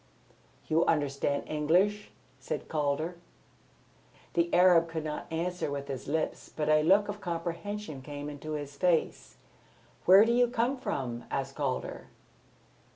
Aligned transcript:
"You 0.65 0.83
understand 0.87 1.43
English?" 1.45 2.09
said 2.39 2.67
Calder. 2.67 3.17
The 4.33 4.51
Arab 4.51 4.89
could 4.89 5.03
not 5.03 5.31
answer 5.31 5.69
with 5.69 5.87
his 5.89 6.07
lips, 6.07 6.49
but 6.55 6.69
a 6.69 6.81
look 6.81 7.07
of 7.07 7.21
comprehension 7.21 8.01
came 8.01 8.27
into 8.27 8.53
his 8.53 8.75
face. 8.75 9.37
"Where 10.05 10.25
do 10.25 10.31
you 10.33 10.47
come 10.47 10.75
from?" 10.75 11.25
asked 11.29 11.53
Calder. 11.53 12.07